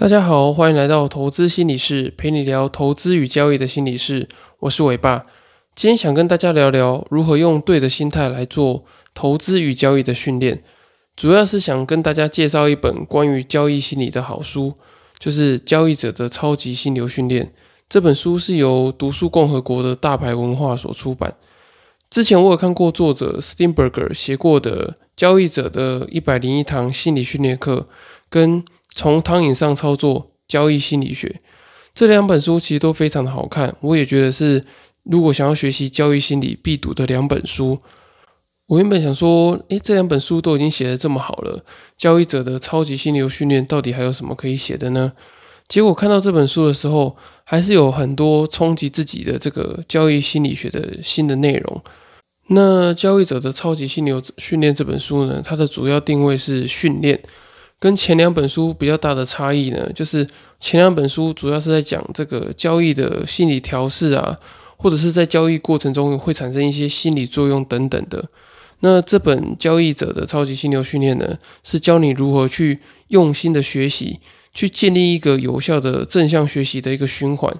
[0.00, 4.26] 大家好，欢迎来到投资心理室，陪你聊投资与交易的心理室。
[4.60, 5.26] 我是伟爸，
[5.74, 10.62] 今天想跟大家聊聊如何用对的心态来做投资与交易的训练。
[11.14, 14.72] 主要是想跟大家介绍一本关于交易心理的好书，
[15.18, 17.44] 就是《交易者的超级心流训练》。
[17.86, 21.34] 这本书是由读书共和国的大牌文化所出版。
[22.08, 27.86] 之前我有看过作者 Steinberger 写过的《交易者的一百零一堂心理训练课》，
[28.30, 28.64] 跟
[28.94, 31.40] 从汤饮上操作交易心理学
[31.94, 34.64] 这两本书其实都非常的好看，我也觉得是
[35.02, 37.78] 如果想要学习交易心理必读的两本书。
[38.66, 41.64] 我原本想说，诶，这两本书都已经写得这么好了，
[41.96, 45.12] 交易者的超级心流训练到底还有什么可以写的呢？
[45.66, 51.82] 结果看到这本书的时候，还是有很多冲击自己的这个交易心理学的新的内容。
[52.50, 57.20] 那交易者的超级心流训练这本书呢，它的主要定位是训练。
[57.80, 64.38] 跟前两本书比较大的差异呢，就是前两本书主要是在讲这个交易的心理调试啊，
[64.76, 68.22] 或者是在交易过程中会产生一些心理作用等等的。
[68.80, 74.20] 那这本交易者的超级心流训练呢，是教你如何去用心的学习，
[74.52, 77.50] 去建立一个有效的正向学习的一个循环。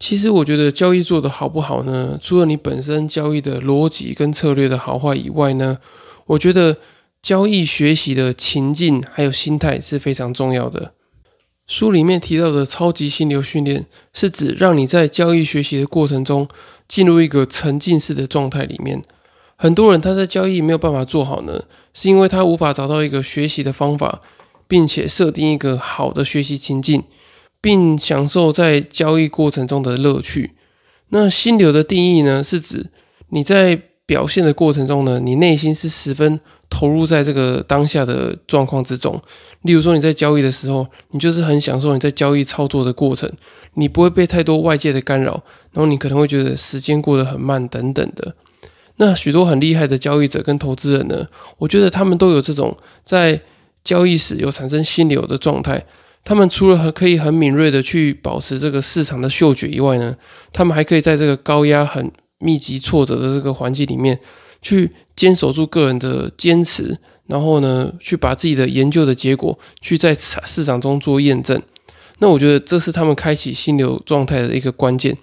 [0.00, 5.78] 其实我觉得交易做得好不好呢，除了你本身交易的逻辑跟策略的好坏以外呢，
[6.26, 6.76] 我觉得。
[7.22, 10.94] 交易学习的情境还有心态是非常重要的。
[11.66, 16.48] 书里面提到的超级心流训练，是指让你在交易学习的过程中
[16.88, 19.00] 进入一个沉浸式的状态里面。
[19.56, 21.62] 很多人他在交易没有办法做好呢，
[21.94, 24.20] 是因为他无法找到一个学习的方法，
[24.66, 27.04] 并且设定一个好的学习情境，
[27.60, 30.54] 并享受在交易过程中的乐趣。
[31.10, 32.86] 那心流的定义呢，是指
[33.28, 36.40] 你在表现的过程中呢，你内心是十分。
[36.70, 39.20] 投入在这个当下的状况之中，
[39.62, 43.30] 例如说你在交易的时候，你就是很享受你在交易操作的过程，
[43.74, 45.32] 你不会被太多外界的干扰，
[45.72, 48.34] 然后你可能会觉得时间过得很慢等等的。
[48.96, 51.26] 那许多很厉害的交易者跟投资人呢，
[51.58, 53.40] 我觉得他们都有这种在
[53.82, 55.84] 交易时有产生心流的状态。
[56.22, 60.14] 他们除了可以很敏锐的去保持这个市场的嗅觉以外呢，
[60.52, 64.20] 他们还可以在这个高压很密集挫折的这个环境里面。
[64.62, 71.60] 去坚守住个人的坚持，然后呢，去把自己的研究的结果去在市场中做验证。
[72.18, 75.16] 那我觉得这是他们开启心流状态的一个关键。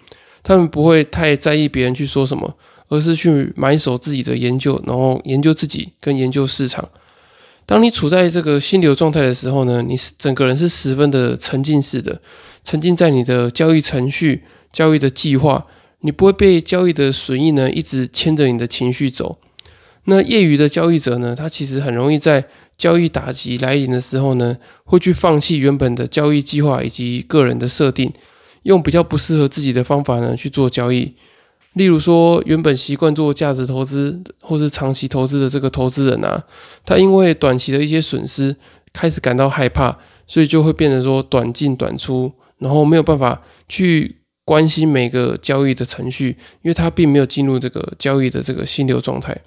[0.44, 2.56] 他们不会太在意别人去说什么，
[2.88, 6.88] 而是去埋首自己的研究，然后研究自己跟研究市场。
[7.66, 12.22] 当你处在这个心流状态的时候呢，你整个人是十分的沉浸式的，
[12.64, 15.66] 沉浸在你的交易程序、交易的计划。
[16.08, 19.40] 你不会被交易的损益呢一直牵着你的情绪走。
[20.06, 22.46] 那业余的交易者呢，他其实很容易在
[22.78, 28.14] 交易打击来临的时候呢，会去放弃原本的交易计划以及个人的设定，
[28.64, 31.14] 用比较不适合自己的方法呢去做交易。
[31.74, 36.42] 例如说，原本习惯做价值投资或是长期投资的这个投资人啊，
[36.86, 38.56] 他因为短期的一些损失
[38.94, 44.17] 开始感到害怕，所以就会变得说短进短出，然后没有办法去。
[44.48, 46.30] 关心每个交易的程序，
[46.62, 49.38] 因为他并没有进入这个交易的这个心流状态。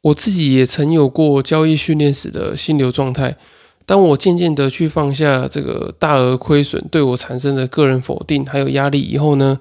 [0.00, 3.36] 我自己也曾有过交易训练时的心流状态。
[3.84, 9.60] 当我渐渐的去放下这个大额亏损对我产生的个人否定还有压力以后呢，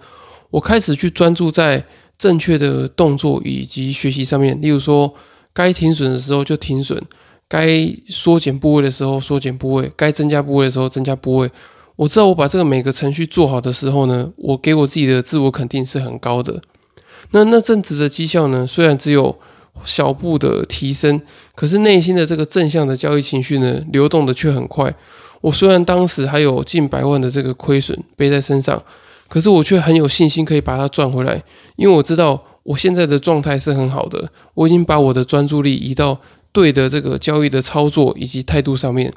[0.52, 1.84] 我开始去专注在
[2.18, 4.58] 正确的动作以及学习上面。
[4.62, 5.14] 例如说，
[5.52, 7.04] 该停损的时候就停损，
[7.50, 11.52] 该缩减部位的时候缩减部位，该增加部位的时候增加部位。
[11.98, 16.62] 我知道我把这个每个程序做好的时候呢，我给我自己的自我肯定是很高的。
[17.32, 19.38] 那那阵子的绩效呢，虽然只有
[19.86, 21.22] 小步的提升，
[21.56, 24.94] 可是内心的这个正向的交易情绪呢，流动的却很快。
[25.42, 28.82] 我虽然当时还有近百万的这个亏损背在身上，
[29.28, 31.44] 可是我却很有信心可以把它赚回来，
[31.78, 36.20] 因为我知道我现在的状态是很好的，我已经把我的专注力移到
[36.52, 39.14] 对的这个交易的操作以及态度上面。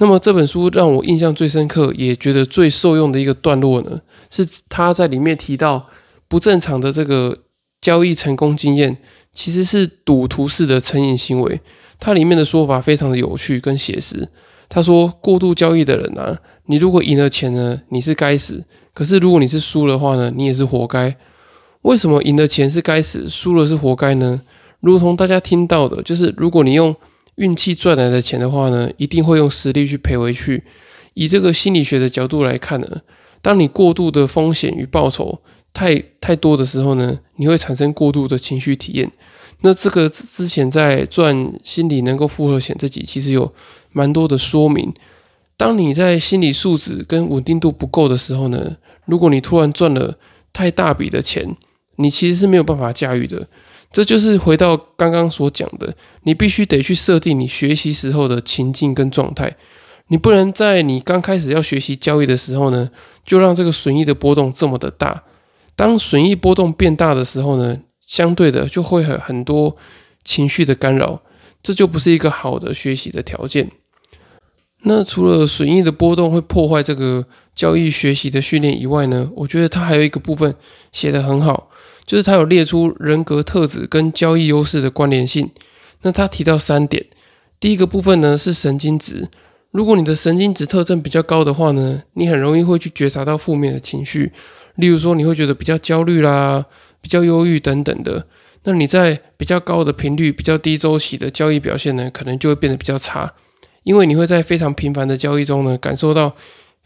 [0.00, 4.00] 那么这本书让我印象最深刻，也觉得最受用的一个段落呢，
[4.30, 5.86] 是他在里面提到
[6.26, 7.40] 不正常的这个
[7.82, 8.96] 交易成功经验，
[9.30, 11.60] 其实是赌徒式的成瘾行为。
[11.98, 14.26] 它里面的说法非常的有趣跟写实。
[14.70, 18.62] 他说，过度交易的人啊，你如果赢了钱呢，你是该死；
[18.94, 21.14] 可是如果你是输的话呢，你也是活该。
[21.82, 24.40] 为什么赢的钱是该死，输了是活该呢？
[24.80, 26.96] 如同大家听到的，就是如果你用
[27.36, 30.62] 运气赚来的钱的话呢，一定会用实力去赔回去。
[31.14, 33.00] 以这个心理学的角度来看呢，
[33.42, 35.40] 当你过度的风险与报酬
[35.72, 39.10] 太太多的时候呢，你会产生过度的情绪体验。
[39.62, 43.52] 那这个之前在赚心理能够复合险这集其实有
[43.92, 44.92] 蛮多的说明。
[45.56, 50.16] 当你在心理素质跟稳定度不够的时候呢，如果你突然赚了
[50.52, 51.54] 太大笔的钱，
[51.96, 53.46] 你其实是没有办法驾驭的。
[53.92, 59.56] 这就是回到刚刚所讲的，你必须得去设定你学习时候的情境跟状态。
[60.08, 62.90] 你不能在你刚开始要学习交易的时候呢，
[63.24, 65.24] 就让这个损益的波动这么的大。
[65.76, 69.76] 当损益波动变大的时候呢，相对的就会很很多
[70.24, 71.22] 情绪的干扰，
[71.62, 73.70] 这就不是一个好的学习的条件。
[74.82, 80.54] 那除了损益的波动会破坏这个交易学习的训练以外呢，我觉得它还有一个部分
[80.90, 81.68] 写得很好，
[82.06, 85.50] 就是它有列出人格特质跟交易优势的关联性。
[86.02, 87.04] 那它提到三点，
[87.60, 89.28] 第一个部分呢是神经质，
[89.70, 94.32] 如果你的神经质特征比较高的话呢，你很容易会去觉察到负面的情绪，
[94.76, 96.64] 例如说你会觉得比较焦虑啦、
[97.02, 98.26] 比较忧郁等等的。
[98.64, 103.34] 那你在比较高的频率、比较低周期的交易表现呢，可能就会变得比较差。
[103.82, 106.34] 因为你会在非常频繁的交易中呢，感受到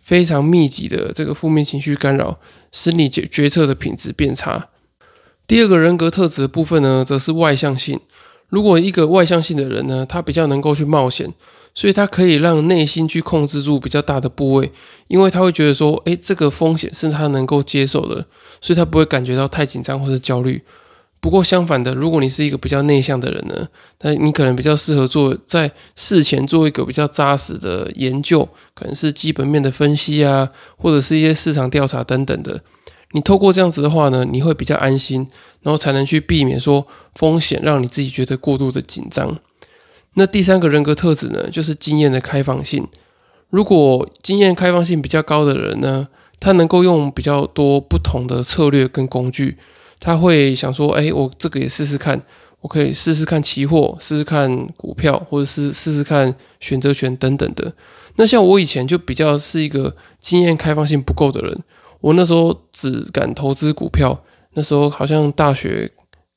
[0.03, 2.39] 非常密集的这个负面情绪干扰，
[2.71, 4.69] 使你决决策的品质变差。
[5.47, 8.01] 第二个人格特质的部分呢，则是外向性。
[8.49, 11.33] 如果一个外向性的人呢，他比较能够去冒险，
[11.75, 14.71] 所以他可以让内心去控制住比较大的部位，
[15.09, 18.25] 因为他会觉得说，诶，这个风险是他能够接受的，
[18.61, 20.63] 所以他不会感觉到太紧张或是焦虑。
[21.25, 23.67] 不过相反的，如果你是一个比较内向的人呢，
[24.03, 32.61] 那你可能比较适合做在事前做一个比较扎实的研究，可能是基本面的分析啊，或者是一些市场调查等等的。
[33.13, 35.27] 你透过这样子的话呢，你会比较安心，
[35.63, 39.39] 然后才能去避免说风险让你自己觉得过度的紧张。
[40.17, 42.87] 那第三个人格特质呢，就是经验的开放性。
[43.49, 46.07] 如果经验开放性比较高的人呢，
[46.39, 49.57] 他能够用比较多不同的策略跟工具。
[50.05, 52.21] 他会想说：“哎，我这个也试试看，
[52.61, 57.73] 我可以试试看期货，试试看股票，或者是试试看选择权等等的。
[58.17, 61.59] 那像我以前就比较是一个经验开放性不够的人，
[62.03, 64.23] 我那时候只敢投资股票。
[64.53, 65.91] 那时候好像大学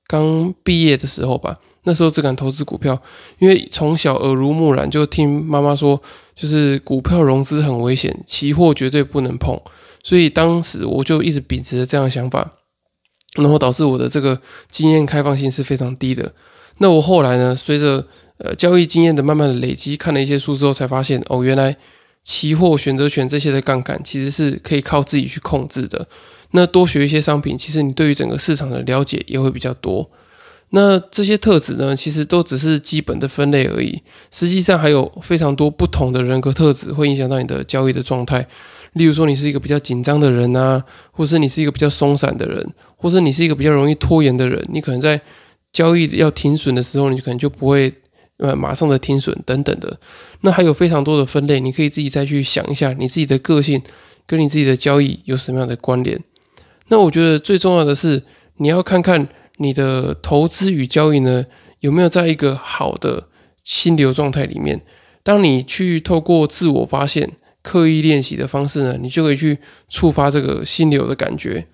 [0.08, 2.98] 刚毕业的时候吧，那时候只敢投资股票，
[3.40, 6.02] 因为从小耳濡目染，就听妈妈说，
[6.34, 9.60] 就是股票融资很危险，期货绝对不能碰。
[10.04, 12.54] 所以当时我就一直秉持着这样的想法。”
[13.38, 14.40] 然后导致我的这个
[14.70, 16.34] 经验开放性是非常低的。
[16.80, 18.06] 那我后来呢，随着
[18.38, 21.76] 呃交易经验的慢慢的累积，看了一些书之后，才发现哦，原来
[22.24, 26.08] 期货、选择权这些的杠杆其实是可以靠自己去控制的。
[26.52, 30.10] 那多学一些商品，其实你对于整个市场的了解也会比较多。
[30.72, 34.02] 那这些特质呢，其实都只是基本的分类而已。
[34.32, 38.46] 实际上还有非常多不同的人格特质会影响到你的交易的状态。
[38.94, 45.20] 例如说，你是一个比较紧张的人啊，或是你是一个比较松散的人，或者你是一个比较容易拖延的人，你可能在
[45.72, 47.94] 交易要停损的时候，你可能就不会
[48.38, 50.00] 呃马上的停损等等的。
[50.42, 53.82] 那还有非常多的分类，你可以自己再去想一下，你自己的个性
[54.26, 56.20] 跟你自己的交易有什么样的关联。
[56.88, 58.24] 那我觉得最重要的是，
[58.58, 61.46] 你要看看你的投资与交易呢
[61.82, 63.28] 有没有在一个好的
[63.64, 64.82] 心流状态里面。
[65.24, 67.34] 当你去透过自我发现。
[67.68, 69.58] 刻意练习的方式呢，你就可以去
[69.90, 71.68] 触发这个心流的感觉。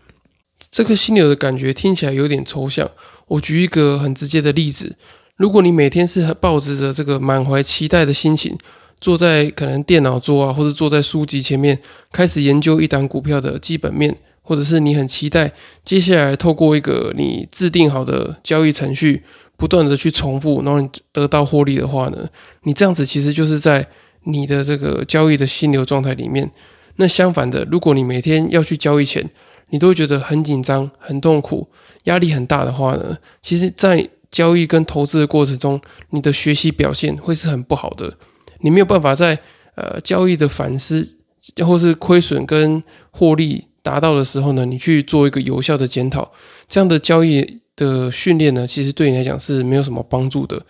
[0.71, 2.89] 这个心流的感觉听起来有点抽象。
[3.27, 4.95] 我举一个很直接的例子：
[5.37, 8.57] 如果你每天是抱着着这个满怀期待的心情，
[8.99, 11.77] 坐在可能电脑桌啊，或者坐在书籍前面，
[12.11, 15.51] 开始研究一档股票的基本面，或者是你很期待
[15.85, 19.21] 接下来透过一个你制定好的交易程序，
[19.57, 22.27] 不断的去重复，然后你得到获利的话呢，
[22.63, 23.87] 你这样子其实就是在。
[24.23, 26.49] 你的这个交易的心流状态里面，
[26.97, 29.29] 那相反的，如果你每天要去交易前，
[29.69, 31.67] 你都会觉得很紧张、很痛苦、
[32.03, 38.13] 压力很大的话呢，其实，在交易跟投资的过程中，你的学习表现会是很不好的。
[38.61, 39.37] 你没有办法在
[39.75, 41.17] 呃交易的反思
[41.65, 46.31] 或是亏损跟获利达到的时候呢，你去做一个有效的检讨，
[46.67, 50.63] 这样的交易的训练呢，其实对你来讲是没有什么帮助的。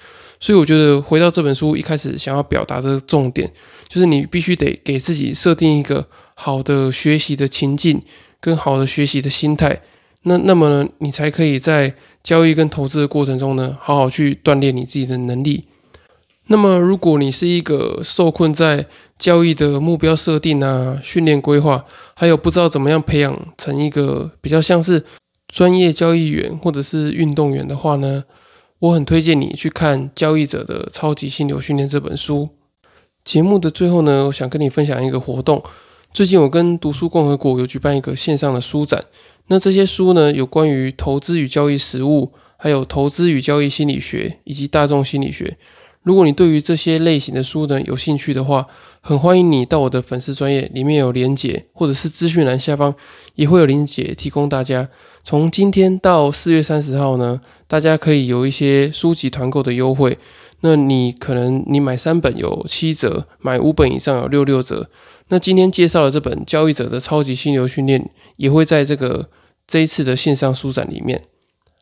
[0.44, 3.50] 所以我觉得回到这本书一开始想要表达的重点，
[3.88, 8.02] 就是你必须得给自己设定一个好的学习的情境
[8.42, 9.80] 跟好的学习的心态，
[10.24, 15.64] 那那么呢，你才可以在交易跟投资的过程中呢，好好去锻炼你自己的能力。
[16.48, 18.86] 那么如果你是一个受困在
[19.18, 21.86] 交易的目标设定啊、训练规划，
[22.18, 25.06] 还有不知道怎么样培养成一个比较像是
[25.48, 28.26] 专业交易员或者是运动员的话呢？
[28.84, 32.50] 我很推荐你去看《交易者的超级心流训练》这本书。
[33.24, 35.64] 节目的最后呢，我想跟你分享一个活动。
[36.12, 39.06] 最近我跟读书共和国有举办一个线上的书展。
[39.48, 45.58] 那这些书呢，有关于投资与交易实务，还有投资与交易心理学以及大众心理学。
[46.04, 48.68] 如果你对于这些类型的书呢有兴趣的话，
[49.02, 52.94] 很欢迎你到我的粉丝专业里面有连结，或者是资讯栏下方
[53.36, 54.90] 也会有连结提供大家。
[55.24, 60.18] 从今天到四月三十号呢，大家可以有一些书籍团购的优惠。
[60.66, 64.90] 那你可能你买三本有七折，买五本以上有六六折。
[65.28, 68.02] 那今天介绍的这本《交易者的超级心流训练》
[68.38, 69.30] 也会在这个
[69.68, 71.22] 这一次的线上书展里面。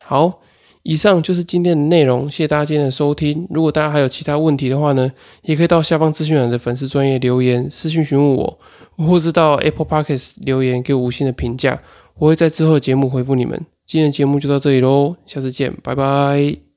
[0.03, 0.39] 好，
[0.83, 3.47] 以上就是今天的内容，谢谢大家今天的收听。
[3.49, 5.11] 如果大家还有其他问题的话呢，
[5.43, 8.59] 也可以到下方资讯栏的粉丝专业留言私信询问我，
[8.97, 11.79] 或是到 Apple Podcast 留言给我五星的评价，
[12.17, 13.65] 我会在之后的节目回复你们。
[13.85, 16.70] 今天的节目就到这里喽，下次见，拜拜。